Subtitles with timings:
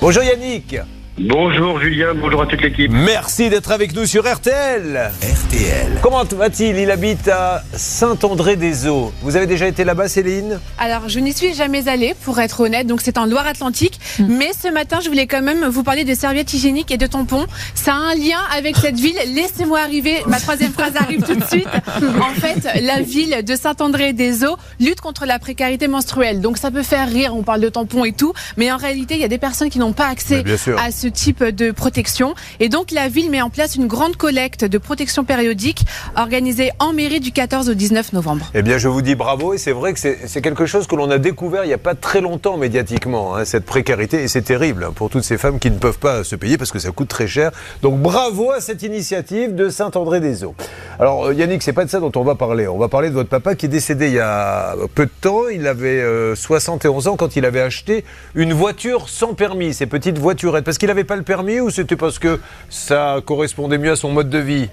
[0.00, 0.80] Bonjour Yannick.
[1.18, 2.90] Bonjour Julien, bonjour à toute l'équipe.
[2.90, 5.10] Merci d'être avec nous sur RTL.
[5.20, 5.98] RTL.
[6.02, 6.78] Comment va-t-il?
[6.78, 9.12] Il habite à Saint-André-des-Eaux.
[9.20, 10.60] Vous avez déjà été là-bas, Céline?
[10.78, 14.00] Alors, je n'y suis jamais allée, pour être honnête, donc c'est en Loire-Atlantique.
[14.28, 17.46] Mais ce matin, je voulais quand même vous parler de serviettes hygiéniques et de tampons.
[17.74, 19.18] Ça a un lien avec cette ville.
[19.34, 21.68] Laissez-moi arriver, ma troisième phrase arrive tout de suite.
[22.20, 26.40] En fait, la ville de Saint-André-des-Eaux lutte contre la précarité menstruelle.
[26.40, 29.20] Donc ça peut faire rire, on parle de tampons et tout, mais en réalité, il
[29.20, 30.78] y a des personnes qui n'ont pas accès Mais bien sûr.
[30.80, 32.34] à ce type de protection.
[32.58, 35.84] Et donc la ville met en place une grande collecte de protection périodique
[36.16, 38.46] organisée en mairie du 14 au 19 novembre.
[38.54, 41.10] Eh bien, je vous dis bravo, et c'est vrai que c'est quelque chose que l'on
[41.10, 44.84] a découvert il n'y a pas très longtemps médiatiquement, hein, cette précarité, et c'est terrible
[44.84, 47.08] hein, pour toutes ces femmes qui ne peuvent pas se payer parce que ça coûte
[47.08, 47.50] très cher.
[47.82, 50.54] Donc bravo à cette initiative de Saint-André-des-Eaux.
[50.98, 52.68] Alors euh, Yannick, c'est pas de ça dont on va parler.
[52.68, 55.48] On va parler de votre papa qui est décédé il y a peu de temps.
[55.48, 60.18] Il avait euh, 71 ans quand il avait acheté une voiture sans permis, ces petites
[60.18, 60.64] voiturettes.
[60.64, 64.10] Parce qu'il n'avait pas le permis ou c'était parce que ça correspondait mieux à son
[64.10, 64.68] mode de vie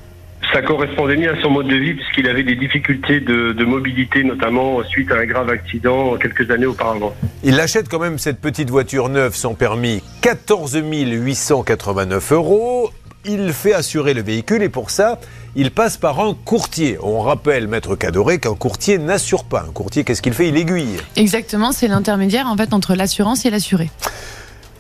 [0.54, 4.24] Ça correspondait mieux à son mode de vie puisqu'il avait des difficultés de, de mobilité,
[4.24, 7.14] notamment suite à un grave accident quelques années auparavant.
[7.44, 12.90] Il achète quand même cette petite voiture neuve sans permis, 14 889 euros.
[13.26, 15.20] Il fait assurer le véhicule et pour ça,
[15.56, 16.98] il passe par un courtier.
[17.02, 19.66] On rappelle, maître Cadoré, qu'un courtier n'assure pas.
[19.68, 20.48] Un courtier, qu'est-ce qu'il fait?
[20.48, 20.98] Il aiguille.
[21.18, 23.90] Exactement, c'est l'intermédiaire en fait entre l'assurance et l'assuré.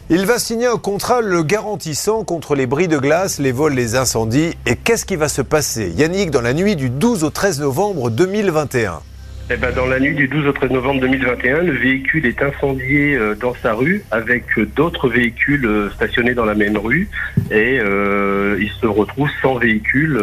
[0.10, 3.96] Il va signer un contrat le garantissant contre les bris de glace, les vols, les
[3.96, 4.54] incendies.
[4.66, 8.10] Et qu'est-ce qui va se passer Yannick, dans la nuit du 12 au 13 novembre
[8.10, 9.02] 2021
[9.50, 13.16] Eh ben, dans la nuit du 12 au 13 novembre 2021, le véhicule est incendié
[13.16, 17.08] euh, dans sa rue avec euh, d'autres véhicules euh, stationnés dans la même rue
[17.50, 20.22] et il se retrouve sans véhicule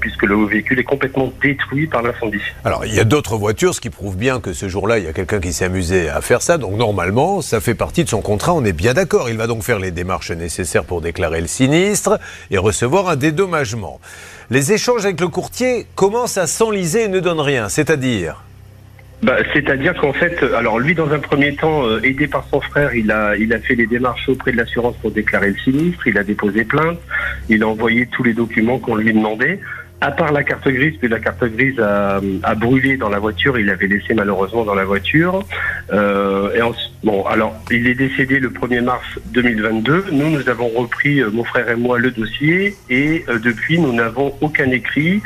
[0.00, 2.42] puisque le véhicule est complètement détruit par l'incendie.
[2.62, 5.08] Alors, il y a d'autres voitures, ce qui prouve bien que ce jour-là, il y
[5.08, 6.58] a quelqu'un qui s'est amusé à faire ça.
[6.58, 9.30] Donc, normalement, ça fait partie de son contrat, on est bien d'accord.
[9.30, 13.98] Il va donc faire les démarches nécessaires pour déclarer le sinistre et recevoir un dédommagement.
[14.50, 17.70] Les échanges avec le courtier commencent à s'enliser et ne donnent rien.
[17.70, 18.44] C'est-à-dire
[19.22, 22.60] Bah, C'est-à-dire qu'en fait, euh, alors lui, dans un premier temps, euh, aidé par son
[22.60, 26.06] frère, il a, il a fait les démarches auprès de l'assurance pour déclarer le sinistre,
[26.06, 26.98] il a déposé plainte,
[27.48, 29.60] il a envoyé tous les documents qu'on lui demandait.
[30.00, 32.20] À part la carte grise, puis la carte grise a,
[32.54, 35.44] brûlé dans la voiture, il l'avait laissé malheureusement dans la voiture.
[35.92, 36.50] Euh,
[37.02, 40.06] bon, alors, il est décédé le 1er mars 2022.
[40.12, 43.92] Nous, nous avons repris, euh, mon frère et moi, le dossier, et euh, depuis, nous
[43.92, 45.20] n'avons aucun écrit,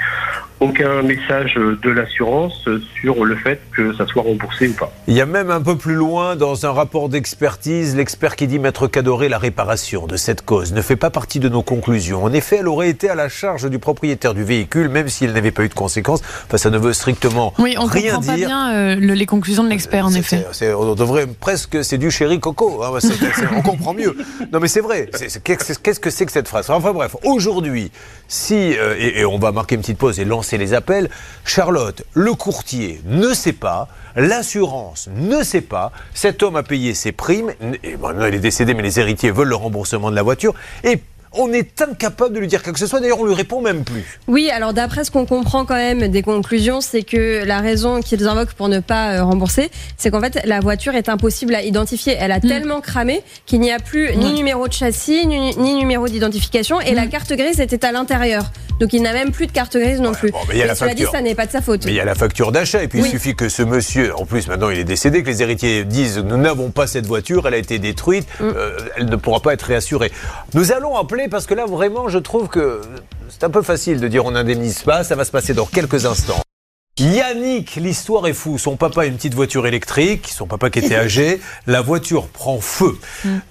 [0.63, 4.93] aucun message euh, de l'assurance euh, sur le fait que ça soit remboursé ou pas.
[5.09, 8.59] Il y a même un peu plus loin, dans un rapport d'expertise, l'expert qui dit
[8.59, 12.23] Maître Cadoré, la réparation de cette cause ne fait pas partie de nos conclusions.
[12.25, 15.51] En effet, elle aurait été à la charge du propriétaire du véhicule, même s'il n'avait
[15.51, 16.23] pas eu de conséquences.
[16.47, 18.47] Enfin, ça ne veut strictement Oui, on rien comprend pas dire.
[18.49, 20.47] bien euh, le- les conclusions de l'expert en C'est- effet.
[20.53, 22.83] c'est- c'est- on devrait presque, c'est du chéri coco.
[22.85, 22.91] hein,
[23.57, 24.17] on comprend mieux.
[24.53, 25.11] Non, mais c'est vrai.
[25.45, 26.71] Qu'est-ce qu'est-ce que c'est que cette phrase?
[26.71, 27.91] Enfin bref, aujourd'hui,
[28.29, 31.11] si euh, et, et on va marquer une petite pause et lancer les appels.
[31.45, 33.89] Charlotte, le courtier ne sait pas.
[34.17, 35.93] L'assurance ne sait pas.
[36.15, 37.53] Cet homme a payé ses primes.
[37.83, 40.55] Et bon, maintenant, il est décédé, mais les héritiers veulent le remboursement de la voiture.
[40.85, 41.01] Et
[41.35, 42.91] on est incapable de lui dire quelque chose.
[42.91, 44.19] D'ailleurs, on lui répond même plus.
[44.29, 48.27] Oui, alors d'après ce qu'on comprend quand même des conclusions, c'est que la raison qu'ils
[48.27, 52.17] invoquent pour ne pas euh, rembourser, c'est qu'en fait la voiture est impossible à identifier.
[52.19, 56.07] Elle a tellement cramé qu'il n'y a plus ni numéro de châssis, ni, ni numéro
[56.07, 58.45] d'identification, et la carte grise était à l'intérieur.
[58.81, 60.31] Donc il n'a même plus de carte grise non plus.
[60.33, 61.13] bon, mais il y a la cela dit, facture.
[61.19, 61.85] ça n'est pas de sa faute.
[61.85, 64.25] Mais il y a la facture d'achat, et puis il suffit que ce monsieur, en
[64.27, 67.55] plus maintenant il est décédé, que les héritiers disent nous n'avons pas cette voiture, elle
[67.55, 68.45] a été détruite, Mm.
[68.57, 70.11] euh, elle ne pourra pas être réassurée.
[70.55, 72.81] Nous allons appeler parce que là vraiment je trouve que
[73.29, 76.05] c'est un peu facile de dire on n'indemnise pas, ça va se passer dans quelques
[76.07, 76.42] instants.
[77.03, 78.59] Yannick, l'histoire est fou.
[78.59, 82.61] Son papa a une petite voiture électrique, son papa qui était âgé, la voiture prend
[82.61, 82.97] feu.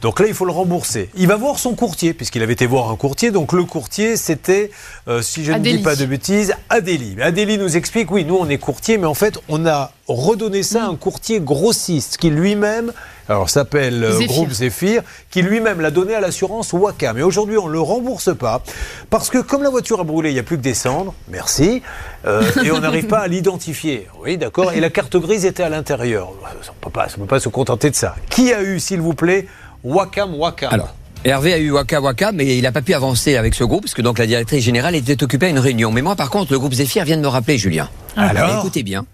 [0.01, 1.09] Donc là, il faut le rembourser.
[1.17, 3.31] Il va voir son courtier, puisqu'il avait été voir un courtier.
[3.31, 4.71] Donc le courtier, c'était,
[5.09, 7.21] euh, si je ne dis pas de bêtises, Adélie.
[7.21, 10.85] Adélie nous explique, oui, nous on est courtier, mais en fait, on a redonné ça
[10.85, 12.93] à un courtier grossiste qui lui-même,
[13.31, 14.25] alors s'appelle euh.
[14.27, 17.17] Groupe Zéphyr, qui lui-même l'a donné à l'assurance Wacam.
[17.17, 18.61] Et aujourd'hui, on ne le rembourse pas
[19.09, 21.13] parce que comme la voiture a brûlé, il n'y a plus que des cendres.
[21.29, 21.81] Merci.
[22.25, 24.07] Euh, et on n'arrive pas à l'identifier.
[24.23, 24.73] Oui, d'accord.
[24.73, 26.31] Et la carte grise était à l'intérieur.
[26.61, 28.15] Ça ne peut, pas- ça peut pas se contenter de ça.
[28.29, 29.47] Qui a eu, s'il vous plaît,
[29.83, 30.93] Wacam Wacam Alors,
[31.23, 33.93] Hervé a eu Waka Waka, mais il n'a pas pu avancer avec ce groupe, parce
[33.93, 35.91] que donc la directrice générale était occupée à une réunion.
[35.91, 37.89] Mais moi, par contre, le groupe Zéphyr vient de me rappeler, Julien.
[38.17, 39.05] Alors Écoutez bien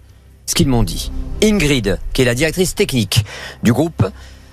[0.48, 1.12] ce qu'ils m'ont dit.
[1.44, 3.24] Ingrid, qui est la directrice technique
[3.62, 4.04] du groupe,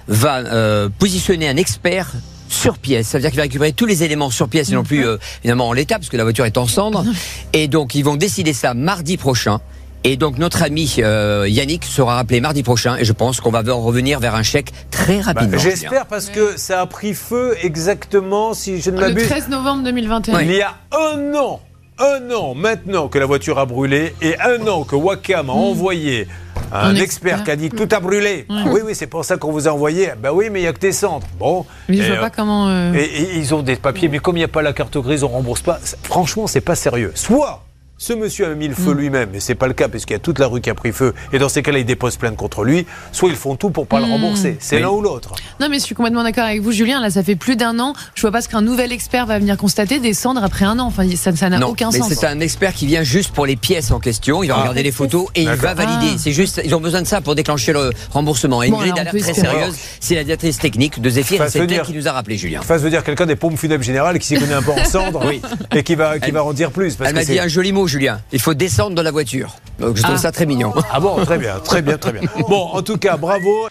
[0.07, 2.13] va euh, positionner un expert
[2.51, 3.09] sur pièce.
[3.09, 5.17] Ça veut dire qu'il va récupérer tous les éléments sur pièce et non plus euh,
[5.43, 7.05] évidemment en l'état, parce que la voiture est en cendres.
[7.55, 9.61] Et donc, ils vont décider ça mardi prochain.
[10.07, 13.63] Et donc notre ami euh, Yannick sera rappelé mardi prochain et je pense qu'on va
[13.73, 15.57] revenir vers un chèque très Bah, rapidement.
[15.57, 19.83] J'espère parce que ça a pris feu exactement, si je ne Le m'abuse, 13 novembre
[19.85, 20.41] 2021.
[20.43, 21.63] il y a un an.
[21.99, 26.27] Un an maintenant que la voiture a brûlé et un an que Wacam a envoyé
[26.73, 27.45] un, Un expert, expert.
[27.45, 28.47] qui a dit que tout a brûlé.
[28.51, 28.57] Ouais.
[28.59, 30.11] Ah Oui, oui, c'est pour ça qu'on vous a envoyé.
[30.21, 31.27] Ben oui, mais il n'y a que tes cendres.
[31.39, 31.65] Bon.
[31.89, 32.69] Mais je Et, vois euh, pas comment.
[32.69, 34.99] euh, Et, et ils ont des papiers, mais comme il n'y a pas la carte
[34.99, 35.79] grise, on rembourse pas.
[36.03, 37.13] Franchement, c'est pas sérieux.
[37.15, 37.64] Soit
[37.97, 38.99] ce monsieur a mis le feu Mm.
[38.99, 40.75] lui-même, mais c'est pas le cas parce qu'il y a toute la rue qui a
[40.75, 42.87] pris feu, et dans ces cas-là, ils déposent plainte contre lui.
[43.13, 44.11] Soit ils font tout pour pas le Mm.
[44.13, 44.57] rembourser.
[44.61, 44.83] C'est Oui.
[44.83, 45.35] l'un ou l'autre.
[45.61, 47.01] Non, mais je suis complètement d'accord avec vous, Julien.
[47.01, 47.95] Là, ça fait plus d'un an.
[48.15, 50.87] Je vois pas ce qu'un nouvel expert va venir constater des cendres après un an.
[50.87, 52.13] Enfin, ça n'a Non, aucun mais sens.
[52.13, 54.43] c'est un expert qui vient juste pour les pièces en question.
[54.43, 54.61] Il va Ah.
[54.63, 56.13] regarder les photos et il va valider.
[56.15, 56.19] Ah.
[56.19, 58.63] C'est juste, ils ont besoin de ça pour déclencher le remboursement.
[58.63, 59.75] Et Bon, Ingrid alors, a on l'air peut très sérieuse.
[60.01, 62.61] C'est la directrice technique de Fasse c'est elle qui nous a rappelé, Julien.
[62.69, 65.23] Veux dire, quelqu'un des pompes funèbres générales qui s'y connaît un peu en cendres
[65.75, 66.97] et qui va, qui Elle- va en dire plus.
[66.97, 68.21] Parce Elle m'a dit un joli mot, Julien.
[68.33, 69.55] Il faut descendre de la voiture.
[69.79, 70.19] Donc je trouve Ah.
[70.19, 70.73] ça très mignon.
[70.93, 72.23] Ah bon, très bien, très bien, très bien.
[72.49, 73.69] Bon, en tout cas, bravo.